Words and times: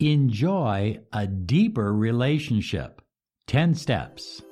enjoy 0.00 1.00
a 1.12 1.26
deeper 1.26 1.92
relationship. 1.92 3.02
10 3.48 3.74
steps. 3.74 4.42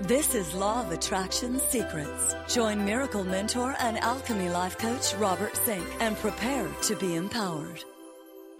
This 0.00 0.34
is 0.34 0.54
Law 0.54 0.80
of 0.80 0.92
Attraction 0.92 1.60
Secrets. 1.60 2.34
Join 2.48 2.84
Miracle 2.84 3.22
Mentor 3.22 3.76
and 3.80 3.98
Alchemy 3.98 4.48
Life 4.48 4.78
Coach 4.78 5.14
Robert 5.14 5.56
Zink 5.64 5.84
and 6.00 6.16
prepare 6.16 6.68
to 6.82 6.96
be 6.96 7.16
empowered. 7.16 7.84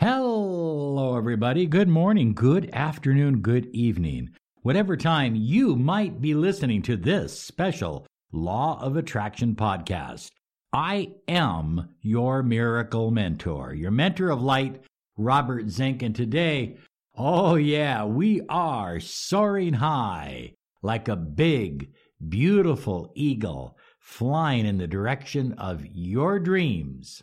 Hello, 0.01 1.17
everybody. 1.17 1.67
Good 1.67 1.89
morning, 1.89 2.35
good 2.35 2.69
afternoon, 2.75 3.41
good 3.41 3.67
evening. 3.73 4.31
Whatever 4.63 4.97
time 4.97 5.35
you 5.35 5.77
might 5.77 6.21
be 6.21 6.35
listening 6.35 6.83
to 6.83 6.97
this 6.97 7.39
special 7.41 8.07
Law 8.33 8.79
of 8.83 8.97
Attraction 8.97 9.55
podcast, 9.55 10.31
I 10.73 11.13
am 11.27 11.95
your 12.01 12.43
miracle 12.43 13.11
mentor, 13.11 13.73
your 13.73 13.91
mentor 13.91 14.31
of 14.31 14.43
light, 14.43 14.83
Robert 15.17 15.69
Zink. 15.69 16.03
And 16.03 16.15
today, 16.15 16.77
oh 17.17 17.55
yeah, 17.55 18.05
we 18.05 18.41
are 18.49 19.01
soaring 19.01 19.75
high 19.75 20.55
like 20.83 21.09
a 21.09 21.17
big, 21.17 21.93
beautiful 22.29 23.13
eagle 23.15 23.79
flying 23.99 24.67
in 24.67 24.79
the 24.79 24.87
direction 24.87 25.53
of 25.55 25.85
your 25.87 26.39
dreams 26.39 27.23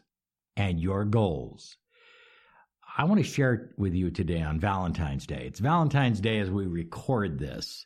and 0.57 0.79
your 0.79 1.05
goals. 1.05 1.77
I 2.97 3.05
want 3.05 3.19
to 3.19 3.23
share 3.23 3.71
with 3.77 3.93
you 3.93 4.11
today 4.11 4.41
on 4.41 4.59
Valentine's 4.59 5.25
Day. 5.25 5.45
It's 5.45 5.59
Valentine's 5.59 6.19
Day 6.19 6.39
as 6.39 6.51
we 6.51 6.65
record 6.65 7.39
this. 7.39 7.85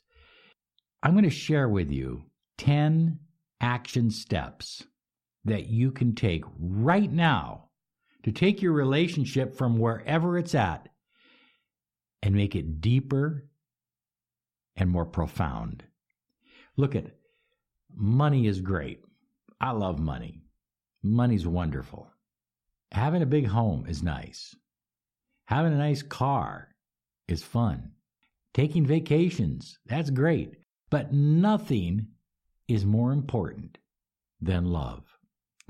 I'm 1.03 1.11
going 1.11 1.25
to 1.25 1.29
share 1.29 1.69
with 1.69 1.91
you 1.91 2.23
10 2.57 3.19
action 3.61 4.09
steps 4.09 4.83
that 5.43 5.67
you 5.67 5.91
can 5.91 6.15
take 6.15 6.43
right 6.57 7.11
now 7.11 7.64
to 8.25 8.31
take 8.31 8.59
your 8.59 8.73
relationship 8.73 9.55
from 9.55 9.77
wherever 9.77 10.35
it's 10.35 10.55
at 10.55 10.89
and 12.23 12.33
make 12.33 12.55
it 12.55 12.81
deeper 12.81 13.47
and 14.75 14.89
more 14.89 15.05
profound. 15.05 15.83
Look 16.75 16.95
at 16.95 17.15
money 17.95 18.47
is 18.47 18.61
great. 18.61 19.03
I 19.61 19.71
love 19.71 19.99
money. 19.99 20.41
Money's 21.03 21.45
wonderful. 21.45 22.11
Having 22.91 23.21
a 23.21 23.27
big 23.27 23.45
home 23.45 23.85
is 23.87 24.01
nice. 24.01 24.55
Having 25.45 25.73
a 25.73 25.77
nice 25.77 26.01
car 26.01 26.69
is 27.27 27.43
fun. 27.43 27.91
Taking 28.55 28.87
vacations, 28.87 29.77
that's 29.85 30.09
great. 30.09 30.55
But 30.89 31.13
nothing 31.13 32.07
is 32.67 32.87
more 32.87 33.11
important 33.11 33.77
than 34.41 34.65
love. 34.65 35.14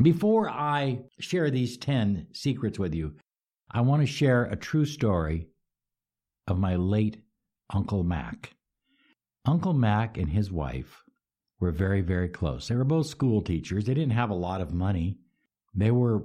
Before 0.01 0.49
I 0.49 1.03
share 1.19 1.49
these 1.49 1.77
10 1.77 2.27
secrets 2.33 2.77
with 2.77 2.93
you, 2.93 3.15
I 3.71 3.81
want 3.81 4.01
to 4.01 4.07
share 4.07 4.43
a 4.43 4.57
true 4.57 4.85
story 4.85 5.47
of 6.47 6.59
my 6.59 6.75
late 6.75 7.23
Uncle 7.73 8.03
Mac. 8.03 8.53
Uncle 9.45 9.73
Mac 9.73 10.17
and 10.17 10.29
his 10.29 10.51
wife 10.51 11.01
were 11.59 11.71
very, 11.71 12.01
very 12.01 12.27
close. 12.27 12.67
They 12.67 12.75
were 12.75 12.83
both 12.83 13.07
school 13.07 13.41
teachers. 13.41 13.85
They 13.85 13.93
didn't 13.93 14.11
have 14.11 14.29
a 14.29 14.35
lot 14.35 14.59
of 14.59 14.73
money. 14.73 15.17
They 15.73 15.91
were 15.91 16.23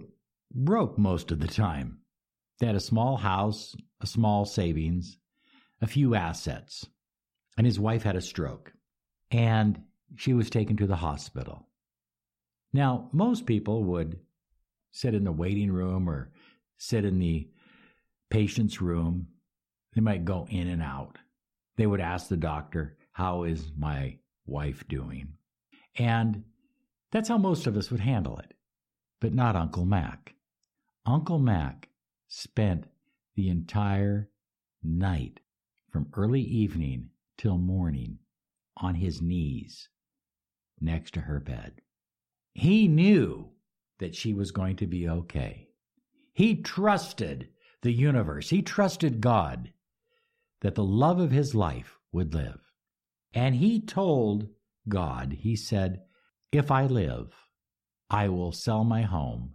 broke 0.52 0.98
most 0.98 1.30
of 1.30 1.38
the 1.38 1.48
time. 1.48 1.98
They 2.58 2.66
had 2.66 2.76
a 2.76 2.80
small 2.80 3.16
house, 3.16 3.76
a 4.00 4.06
small 4.06 4.44
savings, 4.44 5.16
a 5.80 5.86
few 5.86 6.14
assets. 6.14 6.86
And 7.56 7.66
his 7.66 7.78
wife 7.78 8.02
had 8.02 8.16
a 8.16 8.20
stroke. 8.20 8.72
And 9.30 9.82
she 10.16 10.34
was 10.34 10.50
taken 10.50 10.76
to 10.78 10.86
the 10.86 10.96
hospital. 10.96 11.68
Now, 12.72 13.08
most 13.12 13.46
people 13.46 13.84
would 13.84 14.18
sit 14.92 15.14
in 15.14 15.24
the 15.24 15.32
waiting 15.32 15.72
room 15.72 16.08
or 16.08 16.30
sit 16.78 17.04
in 17.04 17.18
the 17.18 17.48
patient's 18.30 18.80
room. 18.80 19.26
They 19.94 20.00
might 20.00 20.24
go 20.24 20.46
in 20.50 20.68
and 20.68 20.82
out. 20.82 21.18
They 21.76 21.86
would 21.86 22.00
ask 22.00 22.28
the 22.28 22.36
doctor, 22.36 22.96
How 23.12 23.44
is 23.44 23.72
my 23.76 24.18
wife 24.46 24.86
doing? 24.88 25.34
And 25.96 26.44
that's 27.10 27.28
how 27.28 27.38
most 27.38 27.66
of 27.66 27.76
us 27.76 27.90
would 27.90 28.00
handle 28.00 28.38
it. 28.38 28.54
But 29.20 29.34
not 29.34 29.56
Uncle 29.56 29.84
Mac. 29.84 30.34
Uncle 31.04 31.38
Mac 31.38 31.88
spent 32.28 32.86
the 33.34 33.48
entire 33.48 34.30
night 34.82 35.40
from 35.90 36.08
early 36.14 36.40
evening 36.40 37.10
till 37.36 37.58
morning 37.58 38.18
on 38.76 38.94
his 38.94 39.20
knees 39.20 39.88
next 40.80 41.14
to 41.14 41.20
her 41.20 41.40
bed. 41.40 41.80
He 42.54 42.88
knew 42.88 43.50
that 43.98 44.14
she 44.14 44.34
was 44.34 44.50
going 44.50 44.76
to 44.76 44.86
be 44.86 45.08
okay. 45.08 45.68
He 46.32 46.56
trusted 46.56 47.48
the 47.82 47.92
universe, 47.92 48.50
he 48.50 48.62
trusted 48.62 49.20
God 49.20 49.72
that 50.60 50.74
the 50.74 50.84
love 50.84 51.20
of 51.20 51.30
his 51.30 51.54
life 51.54 51.98
would 52.12 52.34
live. 52.34 52.60
And 53.32 53.54
he 53.54 53.80
told 53.80 54.48
God, 54.88 55.32
he 55.32 55.56
said, 55.56 56.02
If 56.52 56.70
I 56.70 56.86
live, 56.86 57.34
I 58.10 58.28
will 58.28 58.52
sell 58.52 58.84
my 58.84 59.02
home. 59.02 59.54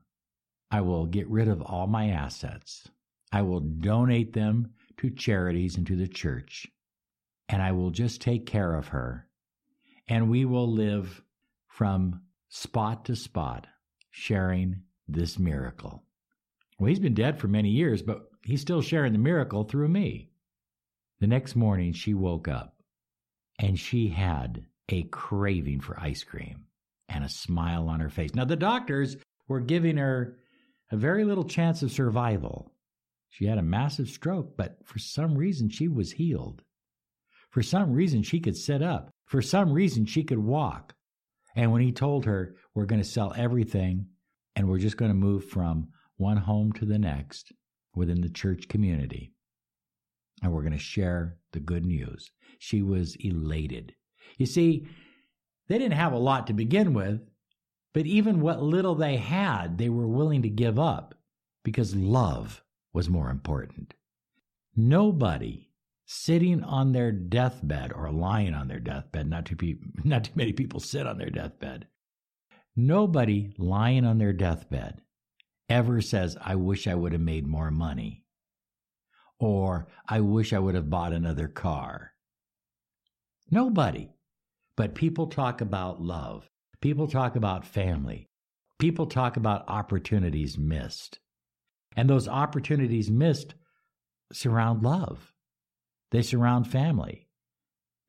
I 0.72 0.82
will 0.82 1.06
get 1.06 1.30
rid 1.30 1.48
of 1.48 1.62
all 1.62 1.88
my 1.88 2.10
assets. 2.10 2.90
I 3.32 3.42
will 3.42 3.60
donate 3.60 4.34
them 4.34 4.72
to 4.98 5.10
charities 5.10 5.76
and 5.78 5.86
to 5.88 5.96
the 5.96 6.08
church. 6.08 6.68
And 7.50 7.62
I 7.62 7.74
will 7.74 7.92
just 7.92 8.22
take 8.22 8.46
care 8.46 8.74
of 8.74 8.88
her. 8.88 9.28
And 10.08 10.30
we 10.30 10.46
will 10.46 10.72
live 10.72 11.22
from 11.68 12.22
spot 12.50 13.06
to 13.06 13.16
spot, 13.16 13.68
sharing 14.12 14.82
this 15.08 15.38
miracle. 15.38 16.04
Well, 16.80 16.90
he's 16.90 17.00
been 17.00 17.14
dead 17.14 17.40
for 17.40 17.48
many 17.48 17.70
years, 17.70 18.02
but 18.02 18.30
he's 18.44 18.62
still 18.62 18.82
sharing 18.82 19.14
the 19.14 19.20
miracle 19.20 19.64
through 19.64 19.88
me. 19.88 20.30
The 21.20 21.28
next 21.28 21.56
morning, 21.56 21.94
she 21.94 22.14
woke 22.14 22.48
up 22.48 22.76
and 23.60 23.80
she 23.80 24.10
had 24.10 24.66
a 24.90 25.04
craving 25.04 25.80
for 25.80 26.00
ice 26.00 26.24
cream 26.24 26.66
and 27.08 27.24
a 27.24 27.30
smile 27.30 27.88
on 27.88 28.00
her 28.00 28.10
face. 28.10 28.36
Now, 28.36 28.46
the 28.46 28.56
doctors 28.56 29.16
were 29.48 29.62
giving 29.62 29.98
her 29.98 30.38
a 30.92 30.98
very 30.98 31.24
little 31.24 31.46
chance 31.46 31.82
of 31.82 31.92
survival. 31.92 32.72
She 33.30 33.46
had 33.46 33.58
a 33.58 33.64
massive 33.64 34.10
stroke, 34.10 34.58
but 34.58 34.78
for 34.86 35.00
some 35.00 35.38
reason, 35.38 35.70
she 35.70 35.88
was 35.88 36.12
healed. 36.12 36.62
For 37.50 37.64
some 37.64 37.94
reason, 37.94 38.24
she 38.24 38.40
could 38.40 38.58
sit 38.58 38.82
up. 38.82 39.10
For 39.26 39.42
some 39.42 39.72
reason, 39.72 40.06
she 40.06 40.24
could 40.24 40.40
walk. 40.40 40.95
And 41.56 41.72
when 41.72 41.82
he 41.82 41.92
told 41.92 42.26
her, 42.26 42.56
we're 42.74 42.86
going 42.86 43.02
to 43.02 43.08
sell 43.08 43.34
everything 43.36 44.08
and 44.56 44.68
we're 44.68 44.80
just 44.80 44.98
going 44.98 45.12
to 45.12 45.16
move 45.16 45.46
from 45.46 45.90
one 46.18 46.38
home 46.38 46.72
to 46.74 46.86
the 46.86 47.00
next 47.00 47.52
within 47.96 48.22
the 48.22 48.30
church 48.30 48.68
community, 48.68 49.34
and 50.42 50.52
we're 50.52 50.62
going 50.62 50.74
to 50.74 50.80
share 50.80 51.38
the 51.54 51.60
good 51.60 51.86
news, 51.86 52.32
she 52.60 52.82
was 52.82 53.16
elated. 53.20 53.96
You 54.38 54.46
see, 54.46 54.88
they 55.68 55.78
didn't 55.78 55.98
have 55.98 56.14
a 56.14 56.18
lot 56.18 56.48
to 56.48 56.54
begin 56.54 56.94
with, 56.94 57.22
but 57.94 58.06
even 58.06 58.42
what 58.42 58.62
little 58.62 58.96
they 58.96 59.18
had, 59.18 59.78
they 59.78 59.90
were 59.90 60.08
willing 60.08 60.42
to 60.42 60.50
give 60.50 60.78
up 60.78 61.16
because 61.64 61.96
love 61.96 62.64
was 62.94 63.10
more 63.10 63.30
important. 63.30 63.94
Nobody 64.76 65.65
sitting 66.06 66.64
on 66.64 66.92
their 66.92 67.12
deathbed 67.12 67.92
or 67.94 68.12
lying 68.12 68.54
on 68.54 68.68
their 68.68 68.80
deathbed. 68.80 69.28
Not 69.28 69.46
too, 69.46 69.56
pe- 69.56 69.76
not 70.04 70.26
too 70.26 70.34
many 70.36 70.54
people 70.54 70.80
sit 70.80 71.08
on 71.08 71.18
their 71.18 71.30
deathbed. 71.30 71.88
Nobody 72.76 73.54
lying 73.58 74.06
on 74.06 74.18
their 74.18 74.34
deathbed 74.34 75.02
ever 75.70 76.02
says, 76.02 76.38
I 76.42 76.56
wish 76.56 76.88
I 76.88 76.96
would 76.96 77.14
have 77.14 77.22
made 77.22 77.48
more 77.48 77.72
money. 77.72 78.24
Or 79.40 79.88
I 80.08 80.22
wish 80.22 80.54
I 80.54 80.60
would 80.60 80.76
have 80.76 80.90
bought 80.90 81.14
another 81.14 81.48
car. 81.48 82.12
Nobody. 83.50 84.10
But 84.78 84.96
people 84.96 85.28
talk 85.28 85.62
about 85.62 86.02
love. 86.02 86.50
People 86.82 87.08
talk 87.08 87.36
about 87.36 87.66
family. 87.66 88.30
People 88.78 89.06
talk 89.06 89.38
about 89.38 89.68
opportunities 89.68 90.58
missed. 90.58 91.20
And 91.96 92.10
those 92.10 92.28
opportunities 92.28 93.10
missed 93.10 93.56
surround 94.34 94.84
love. 94.84 95.34
They 96.16 96.22
surround 96.22 96.66
family. 96.66 97.28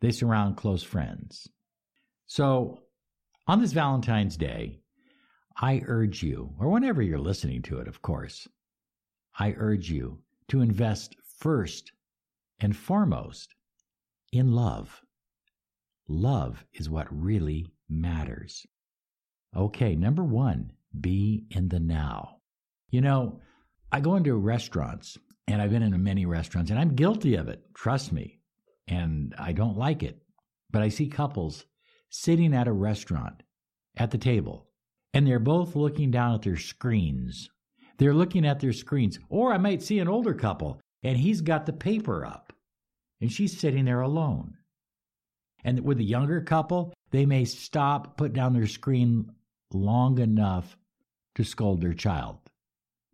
They 0.00 0.12
surround 0.12 0.56
close 0.56 0.84
friends. 0.84 1.48
So, 2.28 2.78
on 3.48 3.60
this 3.60 3.72
Valentine's 3.72 4.36
Day, 4.36 4.78
I 5.60 5.82
urge 5.84 6.22
you, 6.22 6.54
or 6.60 6.68
whenever 6.68 7.02
you're 7.02 7.18
listening 7.18 7.62
to 7.62 7.80
it, 7.80 7.88
of 7.88 8.02
course, 8.02 8.46
I 9.40 9.56
urge 9.58 9.90
you 9.90 10.20
to 10.46 10.60
invest 10.60 11.16
first 11.40 11.90
and 12.60 12.76
foremost 12.76 13.56
in 14.30 14.52
love. 14.52 15.02
Love 16.06 16.64
is 16.74 16.88
what 16.88 17.08
really 17.10 17.66
matters. 17.88 18.68
Okay, 19.52 19.96
number 19.96 20.22
one, 20.22 20.70
be 21.00 21.44
in 21.50 21.70
the 21.70 21.80
now. 21.80 22.36
You 22.88 23.00
know, 23.00 23.40
I 23.90 23.98
go 23.98 24.14
into 24.14 24.36
restaurants 24.36 25.18
and 25.46 25.60
I've 25.60 25.70
been 25.70 25.82
in 25.82 26.02
many 26.02 26.26
restaurants 26.26 26.70
and 26.70 26.80
I'm 26.80 26.94
guilty 26.94 27.34
of 27.36 27.48
it, 27.48 27.62
trust 27.74 28.12
me. 28.12 28.40
And 28.88 29.34
I 29.38 29.52
don't 29.52 29.76
like 29.76 30.02
it. 30.02 30.22
But 30.70 30.82
I 30.82 30.88
see 30.88 31.08
couples 31.08 31.64
sitting 32.10 32.54
at 32.54 32.68
a 32.68 32.72
restaurant 32.72 33.42
at 33.96 34.10
the 34.10 34.18
table 34.18 34.68
and 35.14 35.26
they're 35.26 35.38
both 35.38 35.74
looking 35.74 36.10
down 36.10 36.34
at 36.34 36.42
their 36.42 36.56
screens. 36.56 37.48
They're 37.98 38.14
looking 38.14 38.46
at 38.46 38.60
their 38.60 38.72
screens. 38.72 39.18
Or 39.28 39.52
I 39.52 39.58
might 39.58 39.82
see 39.82 39.98
an 39.98 40.08
older 40.08 40.34
couple 40.34 40.80
and 41.02 41.16
he's 41.16 41.40
got 41.40 41.66
the 41.66 41.72
paper 41.72 42.26
up, 42.26 42.52
and 43.20 43.30
she's 43.30 43.58
sitting 43.58 43.84
there 43.84 44.00
alone. 44.00 44.56
And 45.64 45.80
with 45.80 45.98
a 46.00 46.04
younger 46.04 46.40
couple, 46.40 46.92
they 47.12 47.26
may 47.26 47.44
stop, 47.44 48.16
put 48.16 48.32
down 48.32 48.52
their 48.52 48.66
screen 48.66 49.30
long 49.72 50.18
enough 50.18 50.76
to 51.36 51.44
scold 51.44 51.80
their 51.80 51.94
child. 51.94 52.38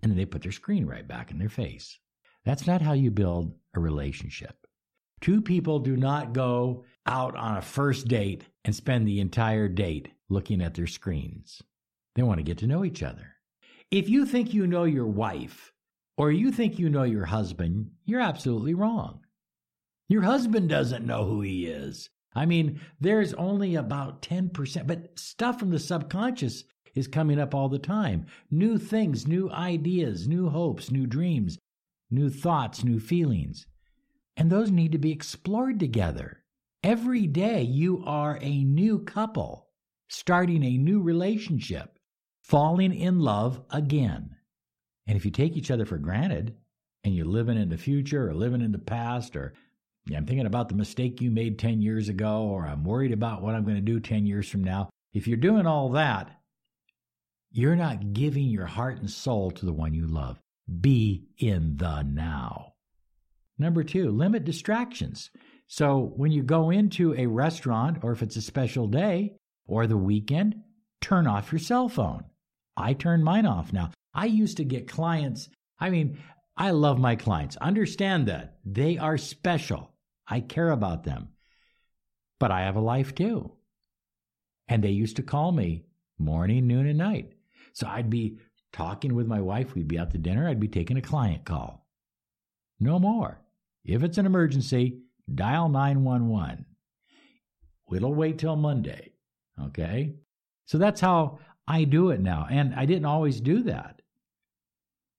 And 0.02 0.10
then 0.10 0.16
they 0.16 0.24
put 0.24 0.42
their 0.42 0.52
screen 0.52 0.86
right 0.86 1.06
back 1.06 1.30
in 1.30 1.38
their 1.38 1.48
face. 1.48 1.98
That's 2.44 2.66
not 2.66 2.82
how 2.82 2.92
you 2.92 3.10
build 3.10 3.54
a 3.74 3.80
relationship. 3.80 4.66
Two 5.20 5.40
people 5.40 5.78
do 5.78 5.96
not 5.96 6.32
go 6.32 6.84
out 7.06 7.36
on 7.36 7.56
a 7.56 7.62
first 7.62 8.08
date 8.08 8.44
and 8.64 8.74
spend 8.74 9.06
the 9.06 9.20
entire 9.20 9.68
date 9.68 10.08
looking 10.28 10.60
at 10.60 10.74
their 10.74 10.86
screens. 10.86 11.62
They 12.14 12.22
want 12.22 12.38
to 12.38 12.44
get 12.44 12.58
to 12.58 12.66
know 12.66 12.84
each 12.84 13.02
other. 13.02 13.36
If 13.90 14.08
you 14.08 14.26
think 14.26 14.52
you 14.52 14.66
know 14.66 14.84
your 14.84 15.06
wife 15.06 15.72
or 16.16 16.32
you 16.32 16.50
think 16.50 16.78
you 16.78 16.88
know 16.88 17.04
your 17.04 17.26
husband, 17.26 17.90
you're 18.04 18.20
absolutely 18.20 18.74
wrong. 18.74 19.20
Your 20.08 20.22
husband 20.22 20.68
doesn't 20.68 21.06
know 21.06 21.24
who 21.24 21.40
he 21.40 21.66
is. 21.66 22.10
I 22.34 22.46
mean, 22.46 22.80
there's 23.00 23.34
only 23.34 23.74
about 23.74 24.22
10%, 24.22 24.86
but 24.86 25.18
stuff 25.18 25.58
from 25.58 25.70
the 25.70 25.78
subconscious 25.78 26.64
is 26.94 27.06
coming 27.06 27.38
up 27.38 27.54
all 27.54 27.68
the 27.68 27.78
time. 27.78 28.26
New 28.50 28.78
things, 28.78 29.26
new 29.26 29.50
ideas, 29.50 30.26
new 30.28 30.48
hopes, 30.48 30.90
new 30.90 31.06
dreams, 31.06 31.58
new 32.12 32.30
thoughts, 32.30 32.84
new 32.84 33.00
feelings. 33.00 33.66
And 34.36 34.50
those 34.50 34.70
need 34.70 34.92
to 34.92 34.98
be 34.98 35.12
explored 35.12 35.80
together. 35.80 36.42
Every 36.82 37.26
day 37.26 37.62
you 37.62 38.02
are 38.04 38.38
a 38.40 38.64
new 38.64 39.00
couple, 39.00 39.68
starting 40.08 40.64
a 40.64 40.78
new 40.78 41.00
relationship, 41.00 41.98
falling 42.42 42.94
in 42.94 43.20
love 43.20 43.62
again. 43.70 44.36
And 45.06 45.16
if 45.16 45.24
you 45.24 45.30
take 45.30 45.56
each 45.56 45.70
other 45.70 45.84
for 45.84 45.98
granted 45.98 46.56
and 47.04 47.14
you're 47.14 47.26
living 47.26 47.56
in 47.56 47.68
the 47.68 47.76
future 47.76 48.28
or 48.28 48.34
living 48.34 48.60
in 48.60 48.72
the 48.72 48.78
past 48.78 49.36
or 49.36 49.54
yeah, 50.06 50.18
I'm 50.18 50.26
thinking 50.26 50.46
about 50.46 50.68
the 50.68 50.74
mistake 50.74 51.20
you 51.20 51.30
made 51.30 51.58
10 51.58 51.80
years 51.80 52.08
ago, 52.08 52.42
or 52.42 52.66
I'm 52.66 52.82
worried 52.82 53.12
about 53.12 53.40
what 53.40 53.54
I'm 53.54 53.62
going 53.64 53.76
to 53.76 53.80
do 53.80 54.00
10 54.00 54.26
years 54.26 54.48
from 54.48 54.64
now. 54.64 54.90
If 55.12 55.28
you're 55.28 55.36
doing 55.36 55.66
all 55.66 55.90
that, 55.90 56.40
you're 57.52 57.76
not 57.76 58.12
giving 58.12 58.46
your 58.46 58.66
heart 58.66 58.98
and 58.98 59.10
soul 59.10 59.50
to 59.52 59.66
the 59.66 59.72
one 59.72 59.94
you 59.94 60.06
love. 60.06 60.40
Be 60.80 61.26
in 61.38 61.76
the 61.76 62.02
now. 62.02 62.74
Number 63.58 63.84
two, 63.84 64.10
limit 64.10 64.44
distractions. 64.44 65.30
So 65.66 66.12
when 66.16 66.32
you 66.32 66.42
go 66.42 66.70
into 66.70 67.14
a 67.14 67.26
restaurant, 67.26 67.98
or 68.02 68.12
if 68.12 68.22
it's 68.22 68.36
a 68.36 68.42
special 68.42 68.86
day 68.86 69.36
or 69.66 69.86
the 69.86 69.96
weekend, 69.96 70.56
turn 71.00 71.26
off 71.26 71.52
your 71.52 71.58
cell 71.58 71.88
phone. 71.88 72.24
I 72.76 72.94
turn 72.94 73.22
mine 73.22 73.46
off 73.46 73.72
now. 73.72 73.90
I 74.14 74.26
used 74.26 74.58
to 74.58 74.64
get 74.64 74.88
clients. 74.88 75.48
I 75.78 75.90
mean, 75.90 76.18
I 76.56 76.70
love 76.70 76.98
my 76.98 77.16
clients. 77.16 77.56
Understand 77.56 78.28
that 78.28 78.58
they 78.64 78.98
are 78.98 79.18
special. 79.18 79.94
I 80.26 80.40
care 80.40 80.70
about 80.70 81.04
them. 81.04 81.28
But 82.38 82.50
I 82.50 82.62
have 82.62 82.76
a 82.76 82.80
life 82.80 83.14
too. 83.14 83.52
And 84.68 84.82
they 84.82 84.90
used 84.90 85.16
to 85.16 85.22
call 85.22 85.52
me 85.52 85.84
morning, 86.18 86.66
noon, 86.66 86.86
and 86.86 86.98
night. 86.98 87.32
So 87.72 87.86
I'd 87.86 88.10
be 88.10 88.38
talking 88.72 89.14
with 89.14 89.26
my 89.26 89.40
wife. 89.40 89.74
We'd 89.74 89.88
be 89.88 89.98
out 89.98 90.10
to 90.12 90.18
dinner. 90.18 90.48
I'd 90.48 90.60
be 90.60 90.68
taking 90.68 90.96
a 90.96 91.02
client 91.02 91.44
call. 91.44 91.86
No 92.80 92.98
more. 92.98 93.40
If 93.84 94.02
it's 94.02 94.18
an 94.18 94.26
emergency, 94.26 95.00
dial 95.32 95.68
911. 95.68 96.66
It'll 97.94 98.14
wait 98.14 98.38
till 98.38 98.56
Monday. 98.56 99.12
Okay? 99.60 100.14
So 100.64 100.78
that's 100.78 101.00
how 101.00 101.38
I 101.68 101.84
do 101.84 102.10
it 102.10 102.20
now. 102.20 102.46
And 102.50 102.74
I 102.74 102.86
didn't 102.86 103.04
always 103.04 103.40
do 103.40 103.62
that. 103.64 104.00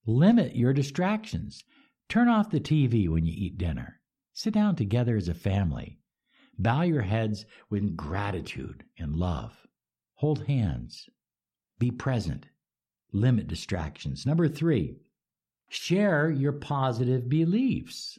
Limit 0.06 0.56
your 0.56 0.74
distractions. 0.74 1.64
Turn 2.10 2.28
off 2.28 2.50
the 2.50 2.60
TV 2.60 3.08
when 3.08 3.26
you 3.26 3.34
eat 3.36 3.58
dinner. 3.58 4.02
Sit 4.34 4.54
down 4.54 4.76
together 4.76 5.16
as 5.16 5.30
a 5.30 5.34
family. 5.34 6.00
Bow 6.58 6.82
your 6.82 7.02
heads 7.02 7.46
with 7.70 7.96
gratitude 7.96 8.84
and 8.98 9.16
love. 9.16 9.68
Hold 10.16 10.46
hands. 10.46 11.10
Be 11.80 11.92
present. 11.92 12.48
Limit 13.14 13.48
distractions. 13.48 14.26
Number 14.26 14.48
three, 14.48 14.96
share 15.70 16.30
your 16.30 16.54
positive 16.54 17.30
beliefs. 17.30 18.18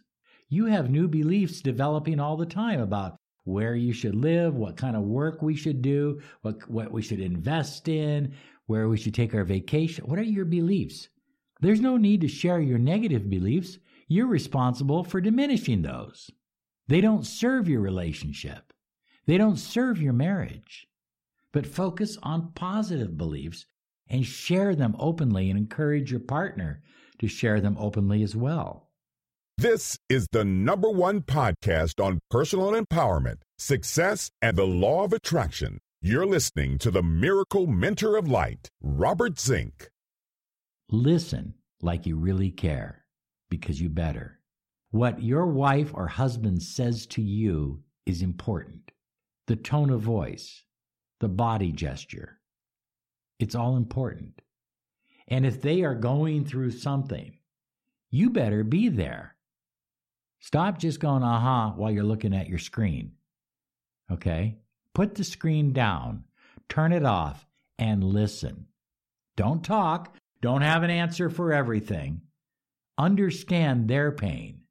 You 0.48 0.66
have 0.66 0.88
new 0.88 1.08
beliefs 1.08 1.60
developing 1.60 2.20
all 2.20 2.36
the 2.36 2.46
time 2.46 2.80
about 2.80 3.16
where 3.44 3.74
you 3.74 3.92
should 3.92 4.14
live, 4.14 4.54
what 4.54 4.76
kind 4.76 4.96
of 4.96 5.02
work 5.02 5.42
we 5.42 5.54
should 5.54 5.82
do, 5.82 6.20
what, 6.42 6.68
what 6.70 6.92
we 6.92 7.02
should 7.02 7.20
invest 7.20 7.88
in, 7.88 8.32
where 8.66 8.88
we 8.88 8.96
should 8.96 9.14
take 9.14 9.34
our 9.34 9.44
vacation. 9.44 10.04
What 10.06 10.18
are 10.18 10.22
your 10.22 10.44
beliefs? 10.44 11.08
There's 11.60 11.80
no 11.80 11.96
need 11.96 12.20
to 12.22 12.28
share 12.28 12.60
your 12.60 12.78
negative 12.78 13.28
beliefs. 13.28 13.78
You're 14.08 14.26
responsible 14.26 15.04
for 15.04 15.20
diminishing 15.20 15.82
those. 15.82 16.30
They 16.88 17.00
don't 17.00 17.26
serve 17.26 17.68
your 17.68 17.80
relationship. 17.80 18.72
They 19.26 19.38
don't 19.38 19.56
serve 19.56 20.00
your 20.00 20.12
marriage. 20.12 20.86
But 21.52 21.66
focus 21.66 22.18
on 22.22 22.52
positive 22.54 23.16
beliefs 23.16 23.66
and 24.08 24.26
share 24.26 24.74
them 24.74 24.94
openly 24.98 25.50
and 25.50 25.58
encourage 25.58 26.10
your 26.10 26.20
partner 26.20 26.82
to 27.18 27.28
share 27.28 27.60
them 27.60 27.76
openly 27.78 28.22
as 28.22 28.36
well. 28.36 28.90
This 29.56 29.98
is 30.08 30.26
the 30.32 30.44
number 30.44 30.90
one 30.90 31.22
podcast 31.22 32.04
on 32.04 32.18
personal 32.28 32.72
empowerment, 32.72 33.38
success, 33.56 34.30
and 34.42 34.56
the 34.56 34.66
law 34.66 35.04
of 35.04 35.12
attraction. 35.12 35.78
You're 36.02 36.26
listening 36.26 36.76
to 36.78 36.90
the 36.90 37.02
Miracle 37.02 37.66
Mentor 37.66 38.16
of 38.16 38.28
Light, 38.28 38.68
Robert 38.82 39.38
Zink. 39.38 39.88
Listen 40.90 41.54
like 41.80 42.04
you 42.04 42.16
really 42.16 42.50
care 42.50 43.04
because 43.48 43.80
you 43.80 43.88
better. 43.88 44.40
What 44.90 45.22
your 45.22 45.46
wife 45.46 45.92
or 45.94 46.08
husband 46.08 46.62
says 46.62 47.06
to 47.06 47.22
you 47.22 47.82
is 48.06 48.22
important. 48.22 48.90
The 49.46 49.56
tone 49.56 49.90
of 49.90 50.00
voice, 50.00 50.64
the 51.20 51.28
body 51.28 51.72
gesture, 51.72 52.38
it's 53.44 53.54
all 53.54 53.76
important. 53.76 54.42
And 55.28 55.46
if 55.46 55.62
they 55.62 55.82
are 55.82 55.94
going 55.94 56.44
through 56.44 56.72
something, 56.72 57.38
you 58.10 58.30
better 58.30 58.64
be 58.64 58.88
there. 58.88 59.36
Stop 60.40 60.78
just 60.78 60.98
going, 60.98 61.22
aha, 61.22 61.72
while 61.76 61.92
you're 61.92 62.02
looking 62.02 62.34
at 62.34 62.48
your 62.48 62.58
screen. 62.58 63.12
Okay? 64.10 64.56
Put 64.92 65.14
the 65.14 65.24
screen 65.24 65.72
down, 65.72 66.24
turn 66.68 66.92
it 66.92 67.04
off, 67.04 67.46
and 67.78 68.02
listen. 68.02 68.66
Don't 69.36 69.64
talk. 69.64 70.16
Don't 70.42 70.62
have 70.62 70.82
an 70.82 70.90
answer 70.90 71.30
for 71.30 71.52
everything 71.52 72.20
understand 72.98 73.88
their 73.88 74.12
pain. 74.12 74.62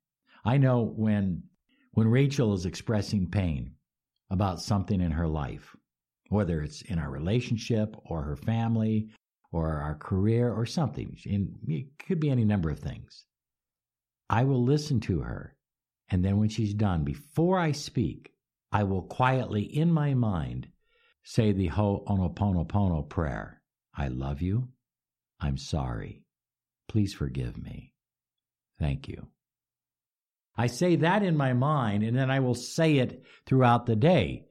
I 0.46 0.58
know 0.58 0.82
when 0.82 1.44
when 1.92 2.08
Rachel 2.08 2.54
is 2.54 2.66
expressing 2.66 3.30
pain 3.30 3.76
about 4.30 4.62
something 4.62 5.00
in 5.00 5.12
her 5.12 5.28
life, 5.28 5.76
whether 6.34 6.62
it's 6.62 6.82
in 6.82 7.00
our 7.00 7.10
relationship 7.10 7.96
or 8.06 8.22
her 8.22 8.36
family 8.36 9.10
or 9.52 9.78
our 9.78 9.96
career 9.96 10.52
or 10.52 10.66
something, 10.66 11.16
in, 11.26 11.56
it 11.68 11.88
could 12.06 12.20
be 12.20 12.30
any 12.30 12.44
number 12.44 12.70
of 12.70 12.80
things. 12.80 13.26
I 14.30 14.44
will 14.44 14.64
listen 14.64 15.00
to 15.02 15.20
her, 15.22 15.56
and 16.10 16.26
then 16.26 16.38
when 16.38 16.50
she's 16.50 16.74
done, 16.74 17.04
before 17.04 17.60
I 17.60 17.72
speak, 17.72 18.32
I 18.72 18.84
will 18.84 19.04
quietly 19.04 19.62
in 19.62 19.92
my 19.92 20.16
mind 20.16 20.68
say 21.24 21.52
the 21.52 21.70
Ho'oponopono 21.70 23.08
prayer. 23.08 23.62
I 23.96 24.08
love 24.08 24.42
you. 24.42 24.70
I'm 25.40 25.58
sorry. 25.58 26.24
Please 26.88 27.14
forgive 27.14 27.62
me. 27.62 27.94
Thank 28.80 29.08
you. 29.08 29.28
I 30.58 30.68
say 30.68 30.98
that 30.98 31.24
in 31.24 31.38
my 31.38 31.54
mind, 31.54 32.04
and 32.04 32.18
then 32.18 32.30
I 32.30 32.40
will 32.40 32.56
say 32.56 32.98
it 32.98 33.24
throughout 33.46 33.86
the 33.86 33.96
day. 33.96 34.46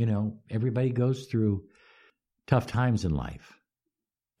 You 0.00 0.06
know, 0.06 0.38
everybody 0.48 0.88
goes 0.88 1.26
through 1.26 1.64
tough 2.46 2.66
times 2.66 3.04
in 3.04 3.10
life, 3.10 3.60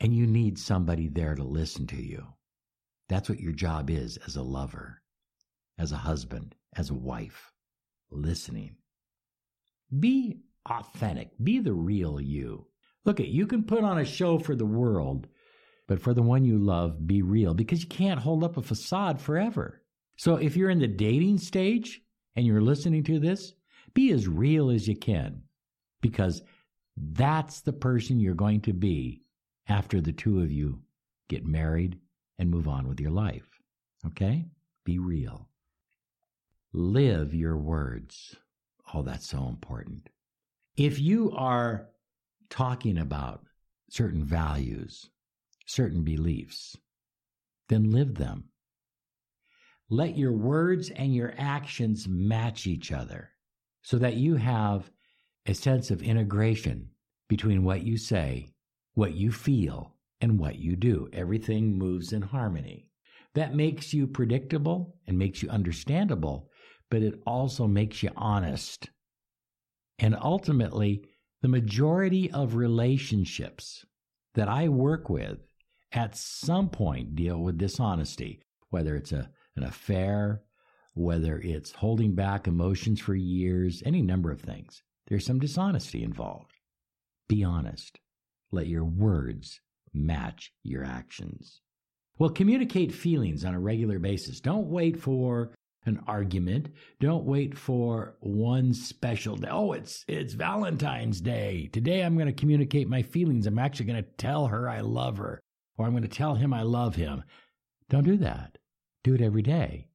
and 0.00 0.16
you 0.16 0.26
need 0.26 0.58
somebody 0.58 1.08
there 1.08 1.34
to 1.34 1.42
listen 1.44 1.86
to 1.88 2.02
you. 2.02 2.28
That's 3.10 3.28
what 3.28 3.40
your 3.40 3.52
job 3.52 3.90
is 3.90 4.16
as 4.26 4.36
a 4.36 4.42
lover, 4.42 5.02
as 5.78 5.92
a 5.92 5.98
husband, 5.98 6.54
as 6.74 6.88
a 6.88 6.94
wife, 6.94 7.52
listening. 8.10 8.76
Be 9.98 10.40
authentic, 10.66 11.32
be 11.44 11.58
the 11.58 11.74
real 11.74 12.18
you. 12.18 12.66
Look 13.04 13.20
at 13.20 13.28
you 13.28 13.46
can 13.46 13.64
put 13.64 13.84
on 13.84 13.98
a 13.98 14.06
show 14.06 14.38
for 14.38 14.56
the 14.56 14.64
world 14.64 15.28
but 15.86 16.00
for 16.00 16.14
the 16.14 16.22
one 16.22 16.42
you 16.42 16.56
love, 16.56 17.06
be 17.06 17.20
real 17.20 17.52
because 17.52 17.82
you 17.82 17.88
can't 17.88 18.20
hold 18.20 18.44
up 18.44 18.56
a 18.56 18.62
facade 18.62 19.20
forever. 19.20 19.82
So 20.16 20.36
if 20.36 20.56
you're 20.56 20.70
in 20.70 20.78
the 20.78 20.88
dating 20.88 21.36
stage 21.36 22.00
and 22.34 22.46
you're 22.46 22.62
listening 22.62 23.04
to 23.04 23.18
this, 23.18 23.52
be 23.92 24.10
as 24.10 24.26
real 24.26 24.70
as 24.70 24.88
you 24.88 24.96
can 24.96 25.42
because 26.00 26.42
that's 26.96 27.60
the 27.62 27.72
person 27.72 28.20
you're 28.20 28.34
going 28.34 28.60
to 28.62 28.72
be 28.72 29.22
after 29.68 30.00
the 30.00 30.12
two 30.12 30.40
of 30.40 30.50
you 30.50 30.80
get 31.28 31.46
married 31.46 31.98
and 32.38 32.50
move 32.50 32.68
on 32.68 32.88
with 32.88 33.00
your 33.00 33.10
life. 33.10 33.48
Okay? 34.06 34.46
Be 34.84 34.98
real. 34.98 35.48
Live 36.72 37.34
your 37.34 37.56
words. 37.56 38.36
Oh, 38.94 39.02
that's 39.02 39.28
so 39.28 39.46
important. 39.48 40.08
If 40.76 40.98
you 41.00 41.32
are 41.36 41.88
talking 42.50 42.98
about 42.98 43.44
certain 43.90 44.24
values, 44.24 45.10
certain 45.66 46.02
beliefs, 46.02 46.76
then 47.68 47.90
live 47.90 48.14
them. 48.16 48.44
let 49.90 50.16
your 50.16 50.32
words 50.32 50.90
and 50.90 51.14
your 51.14 51.34
actions 51.36 52.08
match 52.08 52.66
each 52.66 52.92
other 52.92 53.30
so 53.82 53.98
that 53.98 54.14
you 54.14 54.36
have 54.36 54.90
a 55.50 55.54
sense 55.54 55.90
of 55.90 56.00
integration 56.00 56.88
between 57.28 57.64
what 57.64 57.82
you 57.82 57.96
say, 57.96 58.48
what 58.94 59.14
you 59.14 59.32
feel, 59.32 59.96
and 60.20 60.38
what 60.38 60.54
you 60.60 60.76
do. 60.76 61.08
Everything 61.12 61.76
moves 61.76 62.12
in 62.12 62.22
harmony. 62.22 62.86
That 63.34 63.56
makes 63.56 63.92
you 63.92 64.06
predictable 64.06 64.94
and 65.08 65.18
makes 65.18 65.42
you 65.42 65.48
understandable, 65.48 66.48
but 66.88 67.02
it 67.02 67.20
also 67.26 67.66
makes 67.66 68.00
you 68.00 68.10
honest. 68.16 68.90
And 69.98 70.16
ultimately, 70.20 71.04
the 71.42 71.48
majority 71.48 72.30
of 72.30 72.54
relationships 72.54 73.84
that 74.34 74.46
I 74.46 74.68
work 74.68 75.10
with 75.10 75.38
at 75.90 76.14
some 76.14 76.68
point 76.68 77.16
deal 77.16 77.40
with 77.40 77.58
dishonesty, 77.58 78.40
whether 78.68 78.94
it's 78.94 79.10
a, 79.10 79.28
an 79.56 79.64
affair, 79.64 80.42
whether 80.94 81.40
it's 81.40 81.72
holding 81.72 82.14
back 82.14 82.46
emotions 82.46 83.00
for 83.00 83.16
years, 83.16 83.82
any 83.84 84.00
number 84.00 84.30
of 84.30 84.40
things. 84.40 84.84
There's 85.10 85.26
some 85.26 85.40
dishonesty 85.40 86.04
involved. 86.04 86.52
Be 87.28 87.44
honest. 87.44 87.98
Let 88.52 88.68
your 88.68 88.84
words 88.84 89.60
match 89.92 90.52
your 90.62 90.84
actions. 90.84 91.60
Well, 92.18 92.30
communicate 92.30 92.94
feelings 92.94 93.44
on 93.44 93.54
a 93.54 93.60
regular 93.60 93.98
basis. 93.98 94.40
Don't 94.40 94.68
wait 94.68 95.00
for 95.00 95.52
an 95.84 96.00
argument. 96.06 96.68
Don't 97.00 97.24
wait 97.24 97.58
for 97.58 98.14
one 98.20 98.72
special 98.72 99.36
day. 99.36 99.48
Oh, 99.50 99.72
it's 99.72 100.04
it's 100.06 100.34
Valentine's 100.34 101.20
Day. 101.20 101.70
Today 101.72 102.02
I'm 102.02 102.14
going 102.14 102.26
to 102.26 102.32
communicate 102.32 102.88
my 102.88 103.02
feelings. 103.02 103.46
I'm 103.46 103.58
actually 103.58 103.86
going 103.86 104.04
to 104.04 104.10
tell 104.18 104.46
her 104.46 104.68
I 104.68 104.80
love 104.80 105.18
her 105.18 105.40
or 105.76 105.86
I'm 105.86 105.92
going 105.92 106.02
to 106.02 106.08
tell 106.08 106.34
him 106.34 106.52
I 106.52 106.62
love 106.62 106.94
him. 106.94 107.24
Don't 107.88 108.04
do 108.04 108.18
that. 108.18 108.58
Do 109.02 109.14
it 109.14 109.22
every 109.22 109.42
day. 109.42 109.88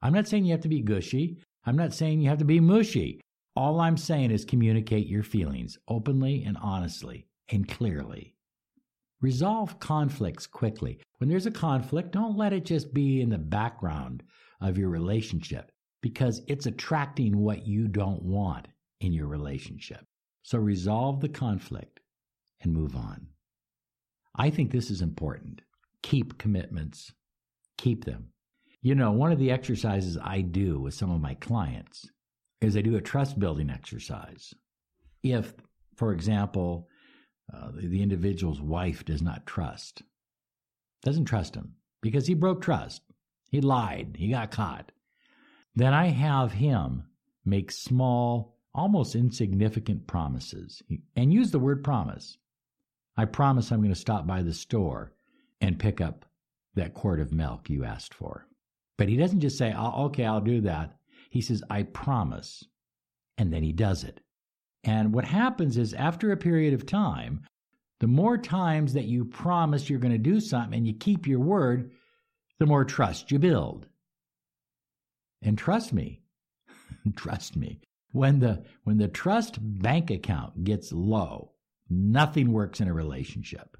I'm 0.00 0.12
not 0.12 0.28
saying 0.28 0.44
you 0.44 0.52
have 0.52 0.62
to 0.62 0.68
be 0.68 0.82
gushy. 0.82 1.38
I'm 1.64 1.76
not 1.76 1.92
saying 1.92 2.20
you 2.20 2.28
have 2.28 2.38
to 2.38 2.44
be 2.44 2.60
mushy. 2.60 3.20
All 3.56 3.80
I'm 3.80 3.96
saying 3.96 4.32
is 4.32 4.44
communicate 4.44 5.06
your 5.06 5.22
feelings 5.22 5.78
openly 5.88 6.44
and 6.44 6.58
honestly 6.60 7.26
and 7.48 7.66
clearly. 7.66 8.34
Resolve 9.22 9.80
conflicts 9.80 10.46
quickly. 10.46 11.00
When 11.16 11.30
there's 11.30 11.46
a 11.46 11.50
conflict, 11.50 12.12
don't 12.12 12.36
let 12.36 12.52
it 12.52 12.66
just 12.66 12.92
be 12.92 13.22
in 13.22 13.30
the 13.30 13.38
background 13.38 14.22
of 14.60 14.76
your 14.76 14.90
relationship 14.90 15.72
because 16.02 16.42
it's 16.48 16.66
attracting 16.66 17.38
what 17.38 17.66
you 17.66 17.88
don't 17.88 18.22
want 18.22 18.68
in 19.00 19.14
your 19.14 19.26
relationship. 19.26 20.04
So 20.42 20.58
resolve 20.58 21.20
the 21.20 21.28
conflict 21.30 22.00
and 22.60 22.74
move 22.74 22.94
on. 22.94 23.28
I 24.36 24.50
think 24.50 24.70
this 24.70 24.90
is 24.90 25.00
important. 25.00 25.62
Keep 26.02 26.36
commitments, 26.36 27.10
keep 27.78 28.04
them. 28.04 28.28
You 28.82 28.94
know, 28.94 29.12
one 29.12 29.32
of 29.32 29.38
the 29.38 29.50
exercises 29.50 30.18
I 30.22 30.42
do 30.42 30.78
with 30.78 30.92
some 30.92 31.10
of 31.10 31.22
my 31.22 31.34
clients 31.34 32.06
is 32.60 32.76
I 32.76 32.80
do 32.80 32.96
a 32.96 33.00
trust 33.00 33.38
building 33.38 33.70
exercise. 33.70 34.54
If, 35.22 35.52
for 35.94 36.12
example, 36.12 36.88
uh, 37.52 37.70
the, 37.72 37.88
the 37.88 38.02
individual's 38.02 38.60
wife 38.60 39.04
does 39.04 39.22
not 39.22 39.46
trust, 39.46 40.02
doesn't 41.02 41.26
trust 41.26 41.54
him 41.54 41.74
because 42.02 42.26
he 42.26 42.34
broke 42.34 42.62
trust, 42.62 43.02
he 43.50 43.60
lied, 43.60 44.16
he 44.18 44.28
got 44.28 44.50
caught, 44.50 44.92
then 45.74 45.92
I 45.92 46.06
have 46.06 46.52
him 46.52 47.04
make 47.44 47.70
small, 47.70 48.58
almost 48.74 49.14
insignificant 49.14 50.06
promises 50.06 50.82
and 51.14 51.32
use 51.32 51.50
the 51.50 51.58
word 51.58 51.84
promise. 51.84 52.38
I 53.16 53.24
promise 53.24 53.70
I'm 53.70 53.80
going 53.80 53.94
to 53.94 54.00
stop 54.00 54.26
by 54.26 54.42
the 54.42 54.52
store 54.52 55.12
and 55.60 55.78
pick 55.78 56.00
up 56.00 56.26
that 56.74 56.94
quart 56.94 57.20
of 57.20 57.32
milk 57.32 57.70
you 57.70 57.84
asked 57.84 58.14
for. 58.14 58.46
But 58.98 59.08
he 59.08 59.16
doesn't 59.16 59.40
just 59.40 59.58
say, 59.58 59.74
oh, 59.76 60.06
okay, 60.06 60.24
I'll 60.24 60.40
do 60.40 60.62
that. 60.62 60.96
He 61.30 61.40
says, 61.40 61.62
I 61.70 61.82
promise. 61.82 62.64
And 63.38 63.52
then 63.52 63.62
he 63.62 63.72
does 63.72 64.04
it. 64.04 64.20
And 64.84 65.12
what 65.12 65.24
happens 65.24 65.76
is, 65.76 65.94
after 65.94 66.30
a 66.30 66.36
period 66.36 66.74
of 66.74 66.86
time, 66.86 67.42
the 68.00 68.06
more 68.06 68.38
times 68.38 68.92
that 68.92 69.06
you 69.06 69.24
promise 69.24 69.90
you're 69.90 69.98
going 69.98 70.12
to 70.12 70.18
do 70.18 70.40
something 70.40 70.78
and 70.78 70.86
you 70.86 70.94
keep 70.94 71.26
your 71.26 71.40
word, 71.40 71.90
the 72.58 72.66
more 72.66 72.84
trust 72.84 73.30
you 73.30 73.38
build. 73.38 73.86
And 75.42 75.58
trust 75.58 75.92
me, 75.92 76.22
trust 77.16 77.56
me, 77.56 77.80
when 78.12 78.38
the 78.38 78.64
when 78.84 78.98
the 78.98 79.08
trust 79.08 79.58
bank 79.60 80.10
account 80.10 80.64
gets 80.64 80.92
low, 80.92 81.52
Nothing 81.88 82.52
works 82.52 82.80
in 82.80 82.88
a 82.88 82.92
relationship. 82.92 83.76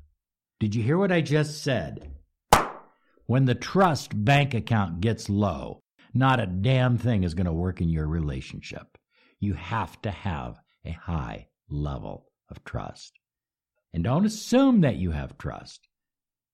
Did 0.61 0.75
you 0.75 0.83
hear 0.83 0.97
what 0.97 1.13
I 1.13 1.21
just 1.21 1.63
said? 1.63 2.13
When 3.27 3.45
the 3.45 3.55
trust 3.55 4.25
bank 4.25 4.55
account 4.55 5.01
gets 5.01 5.29
low, 5.29 5.81
not 6.17 6.41
a 6.41 6.47
damn 6.47 6.99
thing 6.99 7.25
is 7.25 7.35
going 7.35 7.47
to 7.47 7.53
work 7.53 7.81
in 7.81 7.89
your 7.89 8.07
relationship. 8.07 8.99
You 9.41 9.55
have 9.55 10.01
to 10.03 10.11
have 10.11 10.61
a 10.85 10.91
high 10.91 11.49
level 11.69 12.27
of 12.51 12.65
trust. 12.65 13.19
And 13.93 14.05
don't 14.05 14.27
assume 14.27 14.83
that 14.83 14.97
you 14.97 15.11
have 15.11 15.39
trust, 15.39 15.89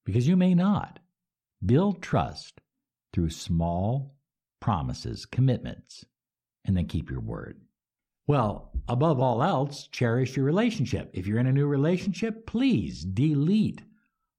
because 0.04 0.28
you 0.28 0.36
may 0.36 0.54
not. 0.54 0.98
Build 1.64 2.02
trust 2.02 2.60
through 3.12 3.30
small 3.30 4.16
promises, 4.60 5.26
commitments, 5.26 6.04
and 6.64 6.76
then 6.76 6.86
keep 6.86 7.10
your 7.10 7.20
word. 7.20 7.60
Well, 8.26 8.70
above 8.88 9.20
all 9.20 9.42
else, 9.42 9.88
cherish 9.88 10.36
your 10.36 10.44
relationship. 10.44 11.10
If 11.12 11.26
you're 11.26 11.40
in 11.40 11.48
a 11.48 11.52
new 11.52 11.66
relationship, 11.66 12.46
please 12.46 13.04
delete 13.04 13.82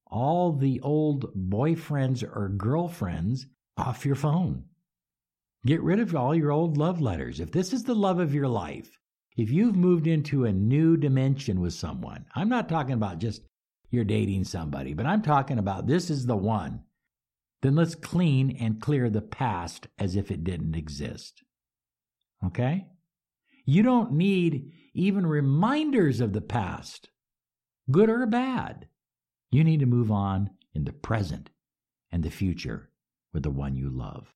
all 0.08 0.54
the 0.54 0.80
old 0.82 1.34
boyfriends 1.50 2.24
or 2.24 2.50
girlfriends 2.50 3.48
off 3.78 4.06
your 4.06 4.16
phone. 4.16 4.64
Get 5.66 5.82
rid 5.82 6.00
of 6.00 6.14
all 6.16 6.36
your 6.36 6.52
old 6.52 6.78
love 6.78 7.00
letters. 7.00 7.40
If 7.40 7.52
this 7.52 7.72
is 7.72 7.84
the 7.84 7.96
love 7.96 8.20
of 8.20 8.34
your 8.34 8.50
life, 8.50 9.00
if 9.38 9.50
you've 9.50 9.76
moved 9.76 10.08
into 10.08 10.46
a 10.46 10.52
new 10.52 10.98
dimension 10.98 11.62
with 11.62 11.74
someone, 11.74 12.26
I'm 12.36 12.50
not 12.50 12.68
talking 12.68 12.94
about 12.94 13.20
just 13.20 13.42
you're 13.90 14.04
dating 14.04 14.44
somebody, 14.44 14.94
but 14.94 15.06
I'm 15.06 15.22
talking 15.22 15.60
about 15.60 15.88
this 15.88 16.10
is 16.10 16.26
the 16.26 16.36
one, 16.36 16.82
then 17.62 17.76
let's 17.76 17.96
clean 17.96 18.58
and 18.60 18.82
clear 18.82 19.10
the 19.10 19.22
past 19.22 19.88
as 19.98 20.16
if 20.16 20.32
it 20.32 20.44
didn't 20.44 20.76
exist. 20.76 21.44
Okay? 22.46 22.88
You 23.66 23.84
don't 23.84 24.14
need 24.14 24.74
even 24.94 25.26
reminders 25.26 26.20
of 26.20 26.34
the 26.34 26.42
past, 26.42 27.10
good 27.90 28.10
or 28.10 28.26
bad. 28.26 28.88
You 29.50 29.64
need 29.64 29.80
to 29.80 29.86
move 29.86 30.12
on 30.12 30.50
in 30.74 30.84
the 30.84 30.92
present 30.92 31.52
and 32.12 32.24
the 32.24 32.32
future 32.32 32.90
with 33.32 33.44
the 33.44 33.52
one 33.52 33.76
you 33.76 33.90
love. 33.90 34.34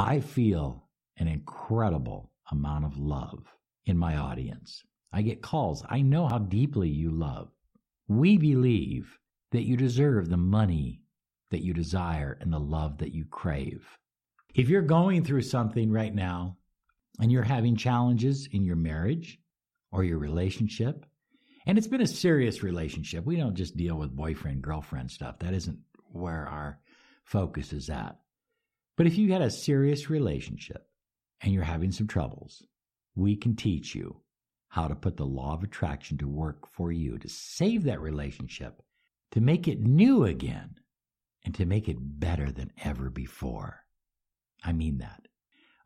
I 0.00 0.20
feel 0.20 0.88
an 1.18 1.28
incredible 1.28 2.32
amount 2.50 2.86
of 2.86 2.96
love 2.96 3.44
in 3.84 3.98
my 3.98 4.16
audience. 4.16 4.82
I 5.12 5.20
get 5.20 5.42
calls. 5.42 5.84
I 5.90 6.00
know 6.00 6.26
how 6.26 6.38
deeply 6.38 6.88
you 6.88 7.10
love. 7.10 7.50
We 8.08 8.38
believe 8.38 9.18
that 9.52 9.64
you 9.64 9.76
deserve 9.76 10.30
the 10.30 10.38
money 10.38 11.02
that 11.50 11.62
you 11.62 11.74
desire 11.74 12.38
and 12.40 12.50
the 12.50 12.58
love 12.58 12.96
that 12.98 13.12
you 13.12 13.26
crave. 13.26 13.86
If 14.54 14.70
you're 14.70 14.80
going 14.80 15.22
through 15.22 15.42
something 15.42 15.92
right 15.92 16.14
now 16.14 16.56
and 17.20 17.30
you're 17.30 17.42
having 17.42 17.76
challenges 17.76 18.48
in 18.50 18.64
your 18.64 18.76
marriage 18.76 19.38
or 19.92 20.02
your 20.02 20.18
relationship, 20.18 21.04
and 21.66 21.76
it's 21.76 21.88
been 21.88 22.00
a 22.00 22.06
serious 22.06 22.62
relationship, 22.62 23.26
we 23.26 23.36
don't 23.36 23.54
just 23.54 23.76
deal 23.76 23.96
with 23.96 24.16
boyfriend 24.16 24.62
girlfriend 24.62 25.10
stuff. 25.10 25.40
That 25.40 25.52
isn't 25.52 25.78
where 26.10 26.46
our 26.46 26.80
focus 27.24 27.74
is 27.74 27.90
at. 27.90 28.16
But 29.00 29.06
if 29.06 29.16
you 29.16 29.32
had 29.32 29.40
a 29.40 29.50
serious 29.50 30.10
relationship 30.10 30.86
and 31.40 31.54
you're 31.54 31.64
having 31.64 31.90
some 31.90 32.06
troubles, 32.06 32.62
we 33.14 33.34
can 33.34 33.56
teach 33.56 33.94
you 33.94 34.20
how 34.68 34.88
to 34.88 34.94
put 34.94 35.16
the 35.16 35.24
law 35.24 35.54
of 35.54 35.62
attraction 35.62 36.18
to 36.18 36.28
work 36.28 36.66
for 36.66 36.92
you 36.92 37.16
to 37.16 37.26
save 37.26 37.84
that 37.84 38.02
relationship, 38.02 38.82
to 39.30 39.40
make 39.40 39.66
it 39.66 39.80
new 39.80 40.24
again, 40.24 40.74
and 41.46 41.54
to 41.54 41.64
make 41.64 41.88
it 41.88 41.96
better 41.98 42.52
than 42.52 42.72
ever 42.84 43.08
before. 43.08 43.86
I 44.62 44.74
mean 44.74 44.98
that. 44.98 45.28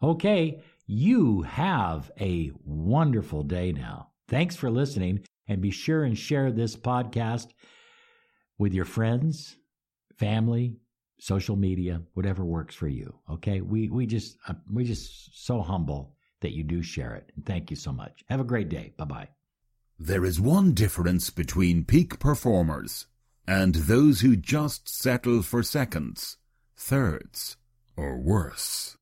Okay, 0.02 0.64
you 0.88 1.42
have 1.42 2.10
a 2.20 2.50
wonderful 2.64 3.44
day 3.44 3.70
now. 3.70 4.08
Thanks 4.26 4.56
for 4.56 4.72
listening, 4.72 5.24
and 5.46 5.62
be 5.62 5.70
sure 5.70 6.02
and 6.02 6.18
share 6.18 6.50
this 6.50 6.74
podcast 6.74 7.46
with 8.58 8.74
your 8.74 8.86
friends, 8.86 9.56
family, 10.18 10.78
social 11.18 11.56
media, 11.56 12.02
whatever 12.14 12.44
works 12.44 12.74
for 12.74 12.88
you. 12.88 13.14
Okay, 13.30 13.60
we 13.60 13.88
we 13.88 14.06
just 14.06 14.36
we 14.72 14.84
just 14.84 15.44
so 15.46 15.60
humble 15.62 16.16
that 16.40 16.52
you 16.52 16.62
do 16.62 16.82
share 16.82 17.14
it. 17.14 17.30
And 17.36 17.46
thank 17.46 17.70
you 17.70 17.76
so 17.76 17.92
much. 17.92 18.24
Have 18.28 18.40
a 18.40 18.44
great 18.44 18.68
day. 18.68 18.92
Bye 18.96 19.04
bye. 19.04 19.28
There 19.98 20.24
is 20.24 20.40
one 20.40 20.74
difference 20.74 21.30
between 21.30 21.84
peak 21.84 22.18
performers 22.18 23.06
and 23.46 23.74
those 23.74 24.20
who 24.20 24.36
just 24.36 24.88
settle 24.88 25.42
for 25.42 25.62
seconds, 25.62 26.36
thirds, 26.76 27.56
or 27.96 28.18
worse. 28.18 28.96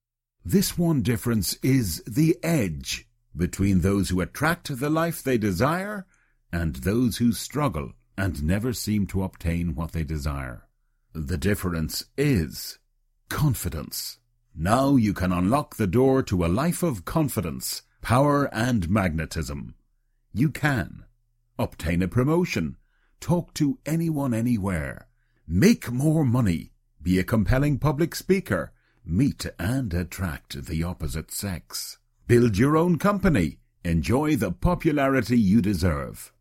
This 0.44 0.76
one 0.76 1.02
difference 1.02 1.54
is 1.62 2.02
the 2.04 2.36
edge 2.42 3.08
between 3.34 3.80
those 3.80 4.10
who 4.10 4.20
attract 4.20 4.76
the 4.78 4.90
life 4.90 5.22
they 5.22 5.38
desire 5.38 6.06
and 6.52 6.76
those 6.76 7.16
who 7.16 7.32
struggle 7.32 7.92
and 8.16 8.42
never 8.42 8.72
seem 8.72 9.06
to 9.06 9.22
obtain 9.22 9.74
what 9.74 9.92
they 9.92 10.04
desire. 10.04 10.68
The 11.14 11.36
difference 11.36 12.06
is 12.16 12.78
confidence. 13.28 14.18
Now 14.54 14.96
you 14.96 15.12
can 15.12 15.30
unlock 15.30 15.76
the 15.76 15.86
door 15.86 16.22
to 16.22 16.44
a 16.44 16.46
life 16.46 16.82
of 16.82 17.04
confidence, 17.04 17.82
power, 18.00 18.46
and 18.54 18.88
magnetism. 18.88 19.74
You 20.32 20.50
can 20.50 21.04
obtain 21.58 22.02
a 22.02 22.08
promotion, 22.08 22.76
talk 23.20 23.52
to 23.54 23.78
anyone 23.84 24.32
anywhere, 24.32 25.06
make 25.46 25.90
more 25.90 26.24
money, 26.24 26.72
be 27.02 27.18
a 27.18 27.24
compelling 27.24 27.78
public 27.78 28.14
speaker, 28.14 28.72
meet 29.04 29.46
and 29.58 29.92
attract 29.92 30.64
the 30.64 30.82
opposite 30.82 31.30
sex, 31.30 31.98
build 32.26 32.56
your 32.56 32.74
own 32.74 32.98
company, 32.98 33.58
enjoy 33.84 34.36
the 34.36 34.50
popularity 34.50 35.38
you 35.38 35.60
deserve. 35.60 36.32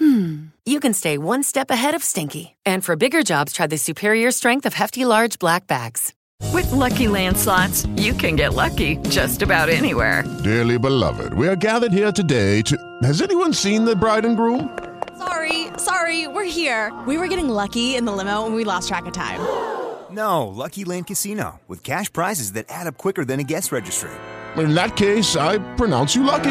hmm, 0.00 0.46
you 0.64 0.80
can 0.80 0.94
stay 0.94 1.18
one 1.18 1.42
step 1.44 1.70
ahead 1.70 1.94
of 1.94 2.02
stinky. 2.02 2.56
And 2.66 2.84
for 2.84 2.96
bigger 2.96 3.22
jobs, 3.22 3.52
try 3.52 3.68
the 3.68 3.78
superior 3.78 4.32
strength 4.32 4.66
of 4.66 4.74
Hefty 4.74 5.04
Large 5.04 5.38
Black 5.38 5.66
Bags. 5.68 6.14
With 6.52 6.72
Lucky 6.72 7.06
Land 7.06 7.36
slots, 7.36 7.86
you 7.96 8.12
can 8.14 8.34
get 8.34 8.54
lucky 8.54 8.96
just 9.08 9.42
about 9.42 9.68
anywhere. 9.68 10.24
Dearly 10.42 10.78
beloved, 10.78 11.34
we 11.34 11.46
are 11.46 11.54
gathered 11.56 11.92
here 11.92 12.10
today 12.10 12.62
to. 12.62 12.76
Has 13.02 13.22
anyone 13.22 13.52
seen 13.52 13.84
the 13.84 13.94
bride 13.94 14.24
and 14.24 14.36
groom? 14.36 14.76
Sorry, 15.18 15.68
sorry, 15.76 16.26
we're 16.26 16.50
here. 16.50 16.92
We 17.06 17.18
were 17.18 17.28
getting 17.28 17.48
lucky 17.48 17.94
in 17.94 18.06
the 18.06 18.12
limo 18.12 18.46
and 18.46 18.54
we 18.54 18.64
lost 18.64 18.88
track 18.88 19.06
of 19.06 19.12
time. 19.12 19.40
No, 20.10 20.48
Lucky 20.48 20.82
Land 20.82 21.06
Casino, 21.06 21.60
with 21.68 21.84
cash 21.84 22.12
prizes 22.12 22.54
that 22.54 22.66
add 22.68 22.88
up 22.88 22.98
quicker 22.98 23.24
than 23.24 23.38
a 23.38 23.44
guest 23.44 23.70
registry. 23.70 24.10
In 24.56 24.74
that 24.74 24.96
case, 24.96 25.36
I 25.36 25.58
pronounce 25.76 26.16
you 26.16 26.24
lucky. 26.24 26.50